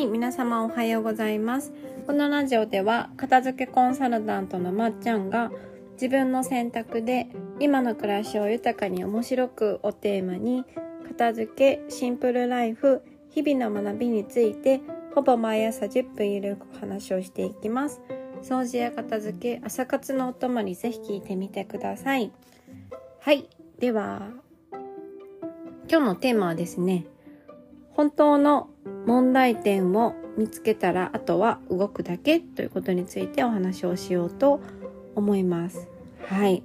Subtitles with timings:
[0.00, 1.74] はい、皆様おはようございます。
[2.06, 5.52] このラジオでは、片付けコンサルタントのまっちゃんが、
[5.92, 10.64] 自分の選択で今の暮らしを豊かに面白くをテーマに、
[11.06, 14.80] 片付け、シンプルライフ、日々の学びについて、
[15.14, 18.00] ほぼ毎朝10分ゆるくお話をしていきます。
[18.42, 22.32] 掃除や片付け、朝活のお供にぜひ聞いてみてください。
[23.20, 24.30] はい、では、
[25.90, 27.04] 今日のテーマはですね、
[28.00, 28.70] 本当の
[29.04, 34.62] 問題点を見つけたらあとは動くだけということについてお話をしようと
[35.14, 35.86] 思います。
[36.24, 36.62] はい。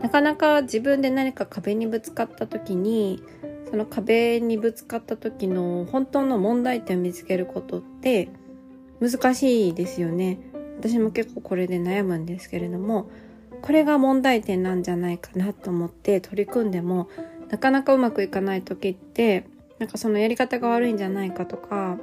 [0.00, 3.22] なかなか自分で何か壁にぶつかった時に
[3.70, 8.28] その壁にぶつかった時の本当の問題点を見つけることって
[9.00, 10.40] 難しいですよね。
[10.76, 13.08] 私も結構これで悩むんですけれども
[13.62, 17.08] これが問題点なんじゃないかなと思って取り組んでも
[17.48, 19.46] なかなかうまくいかない時って
[19.78, 21.98] なんかそのやり方が悪いんじゃないかとか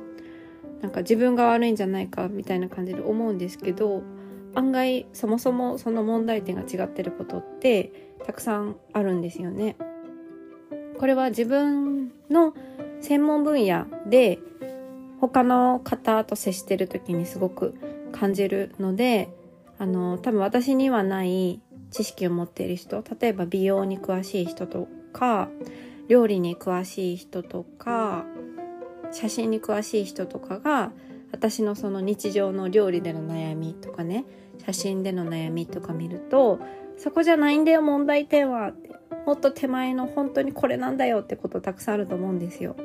[0.81, 4.03] なんか自分が悪いんじゃないかみたいな感じで思うんですけど
[4.55, 9.75] 案外そもそもその問題点が違ってることってたくさんあるんですよね。
[10.99, 12.53] これは自分の
[12.99, 14.39] 専門分野で
[15.19, 17.75] 他の方と接してる時にすごく
[18.11, 19.29] 感じるので
[19.79, 25.49] あの多分私にはない知識を持っている人例えば美容に詳しい人とか
[26.11, 28.25] 料理に詳しい人とか
[29.13, 30.91] 写真に詳しい人とかが
[31.31, 34.25] 私のその日常の料理での悩みとかね
[34.65, 36.59] 写真での悩みとか見ると
[36.97, 38.91] そこじゃないんだよ問題点はって
[39.25, 42.75] もっと手前の本当にこれなんだよってことたくさんあると思うんですよ。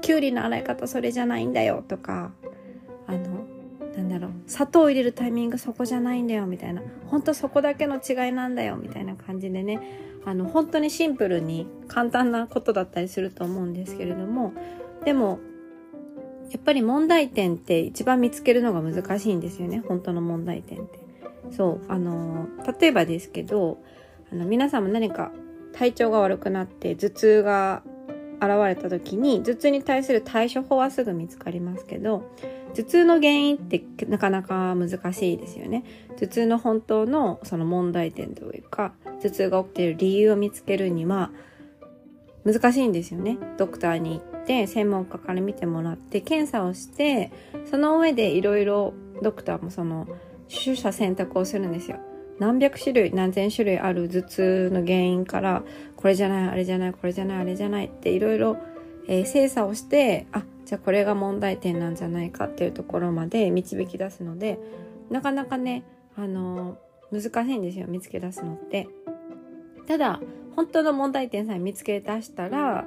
[0.00, 2.30] きゅうりの洗い方それじゃないんだよとか
[3.08, 3.37] あの
[4.08, 4.32] なんだろう。
[4.46, 6.82] 砂糖を入れるタイミングそこじゃないんだよみたいな。
[7.06, 9.80] 本当そこだけの違いなんだよみたいな感じでね。
[10.24, 14.52] あの本当にシンプルに簡単なことだったりすると思うんですけれども。
[15.04, 15.38] でも
[16.50, 19.82] やっぱり問題点って一番見つけるのが難しいんですよね。
[19.86, 20.98] 本当の問題点って。
[21.50, 22.46] そうあの
[22.80, 23.78] 例えばですけど
[24.32, 25.32] あの皆さんも何か
[25.72, 27.82] 体調が悪くなって頭痛が
[28.40, 32.30] 現れた時に頭痛に対する対処法はすぐ見つかりますけど
[32.74, 35.84] 頭痛の原因ってなかなか難しいですよね。
[36.18, 41.30] 頭痛の本当のその問題点というか頭痛が起きている理由を見つけるには
[42.44, 43.38] 難しいんですよね。
[43.56, 47.32] ドクターに行って専門家から見てもらって検査をして
[47.70, 50.06] その上でいろいろドクターもその
[50.48, 51.98] 取捨選択をするんですよ。
[52.38, 55.62] 何百種類何千種類ある頭痛の原因から
[55.96, 58.56] これじゃないあれじゃないこれじゃないあれじゃないっていろいろ
[59.06, 64.58] 精査をしてあじゃあこれが問題点なんじゃないかっていうところまで導き出すので
[65.10, 65.82] なかなかね
[66.16, 66.78] あの
[67.10, 68.88] 難しいんですよ見つけ出すのって。
[69.86, 70.20] ただ
[70.54, 72.84] 本当の問題点さえ見つけ出したら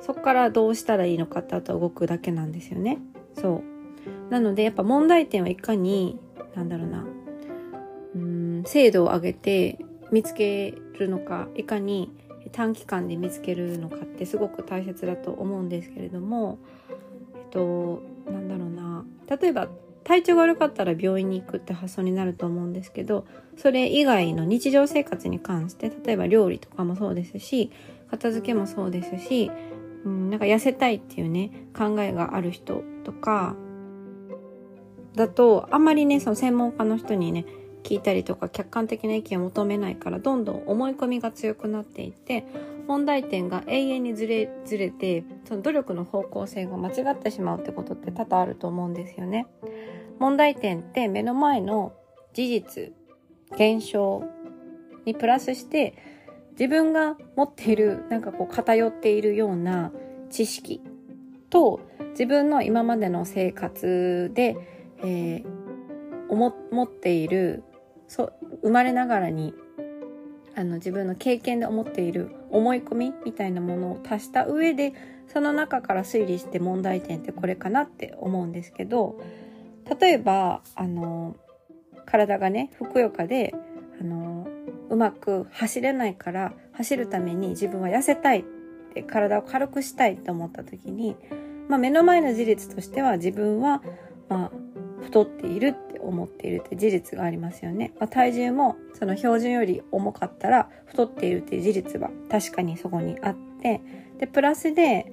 [0.00, 2.98] そこからどうしたらいいのかってあと動くだけなんですよね。
[3.38, 3.62] そ
[4.28, 4.32] う。
[4.32, 6.18] なのでやっぱ問題点はいかに
[6.54, 7.04] なんだろうな
[8.70, 9.78] 精度を上げて
[10.12, 12.12] 見つけるのかいかに
[12.52, 16.60] 短期間で見つけるのかってすごく大切だと思うんですけれども
[17.34, 18.00] えっと
[18.30, 19.04] なんだろうな。
[19.26, 19.68] 例えば
[20.04, 23.26] 体調が悪かったら病院に行くって発想になると思うんですけど
[23.56, 27.72] それ以外の日常生活に関して例えば料理とかもそうですし
[28.08, 29.50] 片付けもそうですし、
[30.04, 33.56] うん、なんか痩せたいっていうね考えがある人とか
[35.16, 37.44] だとあんまりねその専門家の人にね
[37.82, 42.44] 聞いたりとか客観的な意見を求めないからどんどん思い込みが強くなっていって
[42.86, 49.46] 問題点が永遠にずれずれてその努力の方向性が間違ってしまうってことって多々あると思うんですよね。
[50.18, 51.92] 問題点って目の前の
[52.34, 52.92] 事実
[53.52, 54.24] 現象
[55.04, 55.94] にプラスして
[56.52, 59.92] 自分が持っているなんかこう偏っているような
[60.28, 60.82] 知識
[61.48, 61.80] と
[62.10, 64.56] 自分の今までの生活で、
[64.98, 65.44] えー、
[66.28, 67.64] 思っている
[68.10, 68.32] そ
[68.62, 69.54] 生まれながらに
[70.56, 74.92] あの自分の経験で思っている思い込みみたいなものを足した上で
[75.32, 79.20] その中から推理して問題点ってこれかなって思うんですけど
[80.00, 81.36] 例えばあの
[82.04, 83.54] 体がねふくよかで
[84.00, 84.48] あの
[84.90, 88.44] うまく走れないから走るために自分は痩せたいっ
[88.92, 91.14] て体を軽くしたいと思った時に、
[91.68, 93.82] まあ、目の前の事実としては自分は、
[94.28, 94.50] まあ、
[95.02, 97.92] 太っているって思っているって事実がありますよね。
[97.98, 103.80] まあ、体重もその標準より重かったら太っているっていう事実は確かにそこにあって
[104.18, 105.12] でプラスで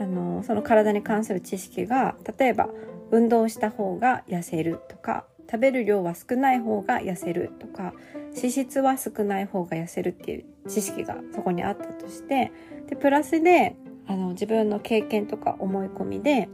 [0.00, 2.68] あのその体に関する知識が例えば
[3.10, 7.94] 運動した方が痩せるとか食べる量は少ない方が痩せるとか
[8.36, 12.52] 脂質は少ない方が痩せるっていう知識がそこにあったとして
[12.88, 13.76] でプラスで
[14.06, 16.48] あの自分の経験とか思い込みで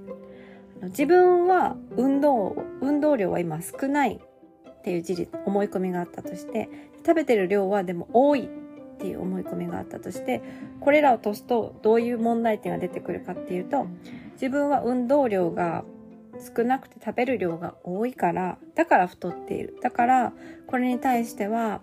[0.88, 4.20] 自分は運動、運動量は今少ない
[4.68, 6.68] っていう事実、思い込みがあったとして、
[7.06, 10.42] 食べてる量はでも多いっていう思い込みがあったとして、
[10.80, 13.86] これらを足すとどういう問題点が出てくるかっていうと、
[14.32, 15.84] 自分は運動量が
[16.56, 19.78] 少なくて食べる量が多いから、だから太っている。
[19.82, 20.32] だから、
[20.66, 21.80] これに対しては、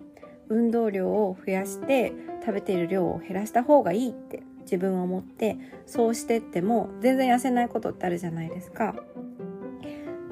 [0.51, 2.11] 運動量を増やして
[2.41, 8.95] 食べている量を減らした方がいいって自分は思ってそうしてっても全然痩せないことってあるじゃないですか。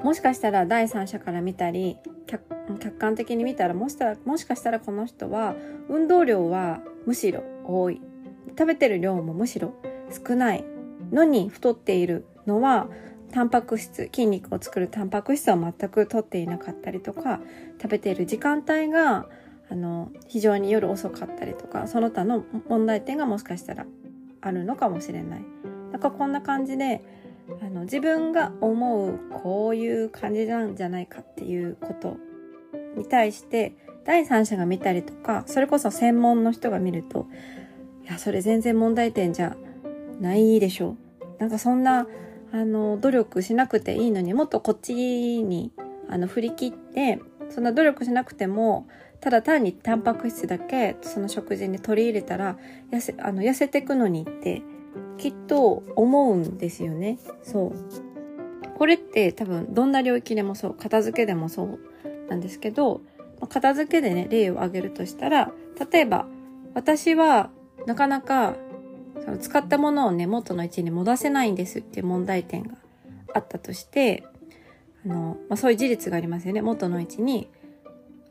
[0.02, 5.54] もしかしたら第三者から見たり客観的に見たらもしたらもしかしたらこの人は
[5.90, 8.00] 運動量はむしろ多い
[8.50, 9.74] 食べてる量もむしろ
[10.26, 10.64] 少ない
[11.12, 12.88] のに太っているのは
[13.32, 17.40] タンパク質筋肉を作るタンパク質を全く取っていなかったりとか
[17.80, 19.26] 食べている時間帯が
[19.70, 23.86] あの非常に夜遅かったりとかその他の問題点がもしかしたら
[24.40, 25.44] あるのかもしれない。
[25.92, 27.02] なんかこんな感じで
[27.60, 32.16] あの自分が思うこういう感じなんじゃないかっていうこと
[32.96, 37.26] に対して第三者が見たりとかそれこそ専門の人が見ると
[38.04, 39.56] いやそれ全然問題点じゃ
[40.20, 40.96] ないでしょ
[41.38, 42.06] うなんかそんな
[42.52, 45.72] あの努力しなくていいのにもっとこっちに
[46.08, 47.20] あの振り切って
[47.50, 48.86] そんな努力しなくても
[49.20, 52.56] ただ単にタンパク質だけその食事に取り入れたら
[52.90, 54.62] 痩せあの痩せてくのにって
[55.18, 57.18] きっと思うんですよね。
[57.42, 57.72] そう。
[58.78, 61.78] これって多分どんな領域でもそう、片付けでもそう
[62.30, 63.02] なんですけど、
[63.50, 65.52] 片付けでね、例を挙げるとしたら、
[65.92, 66.26] 例えば
[66.74, 67.50] 私は
[67.86, 68.54] なかなか
[69.22, 72.76] その使ったものをね、元の位置に戻せないんですっていう問題点が
[73.34, 74.24] あったとして、
[75.04, 76.62] あの、まあ、そういう事実がありますよね。
[76.62, 77.50] 元の位置に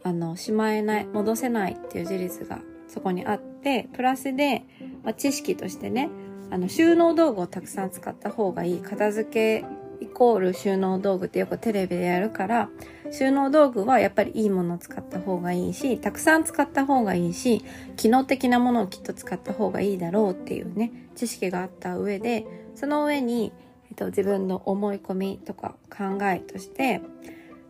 [0.04, 4.66] あの、しまえない、戻せないっていう事実がそこにあって、プラスで、
[5.04, 6.10] まあ、知識としてね、
[6.50, 8.82] あの、収納道具をたくさん使った方がいい。
[8.82, 9.30] 片付
[9.62, 9.66] け
[10.02, 12.70] イコール収納道具ってよくテレビでやるから、
[13.12, 17.64] 収納道具はやっぱりいいものを使った方がいいし、たくさん使った方がいいし、
[17.98, 23.52] 機能的なものをきっと使った方がいいだろうっていうね、知識があった上で、その上に、
[23.90, 27.02] えっと、自分の思い込みとか考えとして、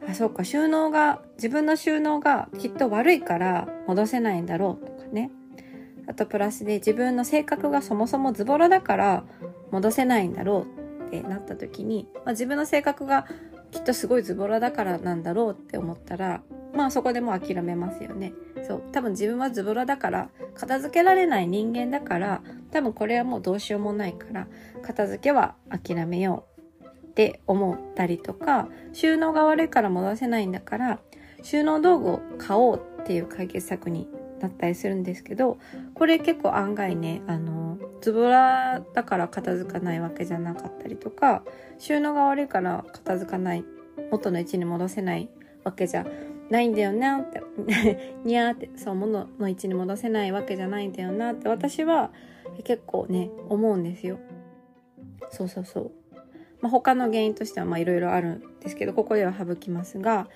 [0.07, 5.31] あ、そうか、収納が、自分の収納がきっと悪いから戻せないんだろうとかね。
[6.07, 9.24] あとプラスで自分の性格がそもそもズボラだから
[9.72, 10.66] 戻せないんだろ
[11.04, 13.28] うってなった時に、まあ、自分の性格が
[13.69, 16.42] きっとすごいズボラだからなんだろうって思ったら、
[16.74, 18.34] まあそこでもう諦めますよね。
[18.68, 18.84] そう。
[18.92, 22.42] 多分自分はズボラだから、片付けられない人間だから、
[22.72, 24.48] 多分これはもうどうしようもないから、
[24.81, 26.49] 片付けは諦めよう
[27.09, 31.00] って思ったりとか、収納が悪いから戻せないんだから、
[31.41, 34.07] 収納道具を買おうっていう解決策に
[34.39, 35.57] なったりするんですけど、
[35.95, 41.44] これ結構案外ね、あの、ズボラだから片付かないわけじゃなかったりとか、
[41.77, 43.65] 収納が悪いから片付かない、
[44.12, 45.29] 元の位置に戻せない
[45.63, 46.05] わけじゃ
[46.50, 47.41] ないんだよなって、
[48.23, 52.12] にゃーって、そう、物の位置に戻せないわけじゃないんだよなって私は
[52.63, 54.19] 結構ね、思うんですよ。
[55.31, 55.91] そうそうそう。
[56.61, 60.27] まあ、他の原因としてはいろいろあるんですけどここでは省きますが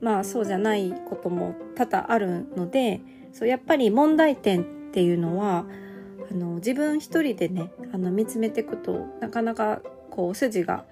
[0.00, 3.00] まあそうじゃないことも多々あるので
[3.32, 5.66] そうやっぱり問題点っていうのは
[6.30, 10.84] あの自分一人でねあの見つめていくとなかなかこう筋が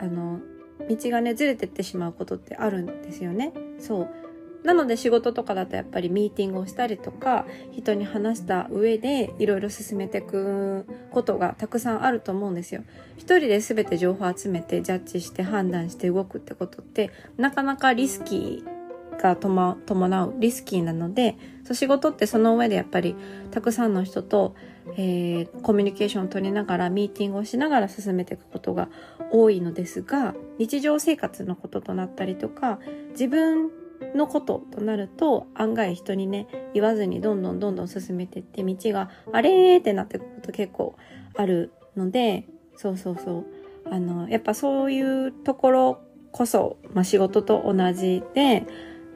[0.00, 0.40] あの
[0.88, 3.52] 道がねずれてってしまうことってあるんですよね。
[3.78, 4.19] そう
[4.62, 12.82] なので仕事とかだとやっぱりミーティングをしたりとか人に話した上でいろいろ進めていくことがたくさんあると思うんですよ。
[13.16, 18.80] 一人で全て情報集めてジャッジして判断して動くってことってなかなかリスキー
[19.20, 23.14] が伴うリスキーなのでそう仕事ってその上でやっぱり
[23.50, 24.54] たくさんの人と、
[24.96, 28.88] えー、コミュニケーションを取りながらミーティングをしながら進めていくことが
[29.30, 32.78] 多いのですが日常生活のこととなったりとか
[33.10, 33.70] 自分
[34.14, 40.96] のこととなると案外人にね言わずにどんどんどんどん進めてって道があれーってなってくこと結構
[41.36, 43.46] あるのでそうそうそう。
[43.90, 46.00] あのやっぱそういうところ
[46.32, 48.66] こそ、まあ、仕事と同じで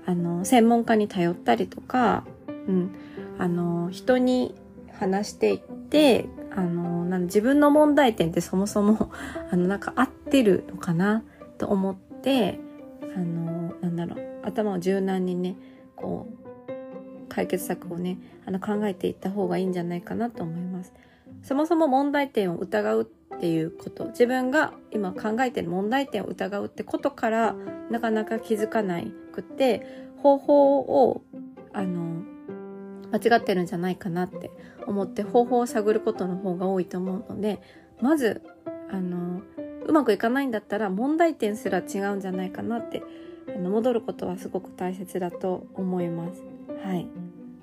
[0.06, 2.24] あの専門家に頼ったりとか、
[2.66, 2.94] うん、
[3.38, 4.54] あの人に
[4.92, 9.10] 話していってあのなん自分の問題点ってそもそも
[9.50, 11.22] あのなんか合ってるのかな
[11.58, 12.58] と思って
[13.14, 15.56] あのなんだろう頭を柔軟にね
[15.96, 20.92] こう解決策をねあの考えていった方がいいんじゃないかなと思います。
[21.42, 27.54] そもそも問題点を疑うっていうこと自分が今考えてる問題点を疑うってことから
[27.90, 29.86] なかなか気づかないくて
[30.18, 31.22] 方法を
[31.72, 32.22] あの
[33.12, 34.50] 間違ってるんじゃないかなって
[34.86, 37.60] 思って方法を探ることの方が多いと思うので
[38.00, 38.42] まず
[38.90, 39.42] あの
[39.86, 43.02] うまくいかないんだったら問題点すら違うんじゃないかなって
[43.48, 46.42] あの戻ることはすごく大切だと思います。
[46.84, 47.06] はい。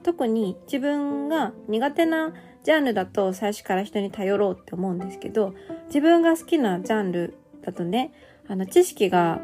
[0.03, 5.53] 特に自分が苦手なジャンルだと最初から人に頼ろうって思うんですけど、
[5.87, 8.13] 自分が好きなジャンルだとね、
[8.47, 9.39] あの知識が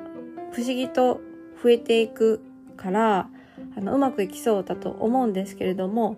[0.52, 1.20] 不思議と
[1.64, 2.42] 増えていく
[2.76, 3.30] から、
[3.76, 6.18] あのうまくいきそうだと思うんですけれども、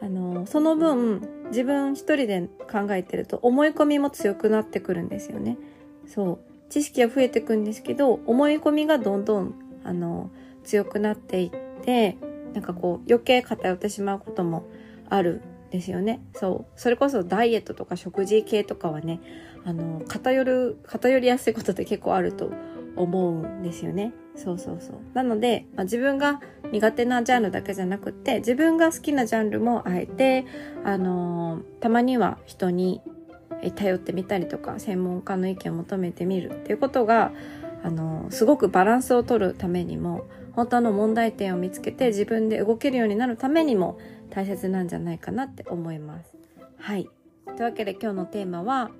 [0.00, 5.56] あのその分自分一人で考えてると思い込みも強くなってくるんですよね。
[6.06, 6.38] そう。
[6.68, 10.30] 知識は増えていくんですけど、思い込みがどんどん、あの、
[10.64, 11.50] 強くなっていっ
[11.82, 12.16] て、
[12.54, 14.66] なんかこう余計偏ってしまうことも
[15.08, 16.20] あるんですよね。
[16.34, 16.80] そう。
[16.80, 19.20] それこそダイエットとか食事系とかはね、
[19.64, 22.50] あの、偏る、偏りやすいことって結構あると
[22.96, 24.12] 思うんですよね。
[24.34, 24.96] そうそうそう。
[25.14, 26.40] なので、まあ、自分が
[26.72, 30.46] 苦手なジャンルだけじゃなくて、自分が好きなジャンルもあえて、
[30.84, 33.00] あのー、たまには人に
[33.74, 37.32] 頼ってみたりとか、専門家の意見を求めてみるっていうことが、
[37.82, 43.98] あの、すごくバランスを取るためにも、本当の問題点を見つけて自分で動けるようになるためにも
[44.30, 46.34] 大切なんじゃないかなって思います。
[46.78, 47.08] はい。
[47.44, 48.90] というわけで今日のテーマは、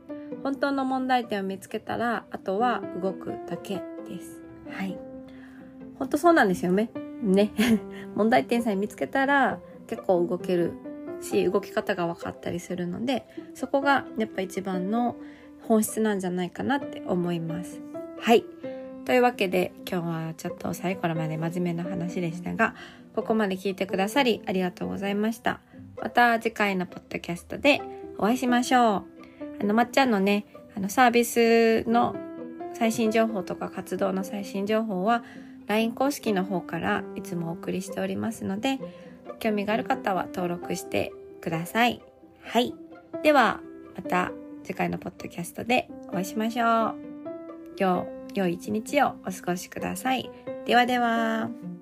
[0.43, 4.43] 本当の問題点を見つけたら、あとは動くだけです。
[4.71, 4.99] はい。
[5.99, 6.91] 本当そうなんですよね。
[7.23, 7.53] ね。
[8.15, 10.73] 問題点さえ見つけたら結構動ける
[11.21, 15.17] し、動き方が分かったりするので、そこがやっぱ一番の
[15.63, 17.81] 本質なんじゃないかなって思います。
[18.19, 18.45] はい。
[19.05, 22.75] というわけで今日はちょっと最後まで真面目な話でしたが、
[23.15, 25.61] ここまで聞いてくださりありがとうございました。
[26.03, 27.81] また次回のポッドキャストで
[28.19, 29.05] お会いしましょう。
[29.61, 30.47] あの、まっちゃんのね、
[30.77, 32.17] あの、サービスの
[32.75, 35.25] 最新情報とか活動の最新情報は
[35.67, 38.79] LINE 公式の方からいつもお送りしておりますので、
[39.39, 42.03] 興味がある方は登録してください。
[42.43, 42.75] はい。
[43.23, 43.61] では、
[43.97, 46.95] また次回のポッドキャストでお会いしましょう。
[47.79, 50.31] 今日、良い一日をお過ごしください。
[50.65, 51.76] ではでは。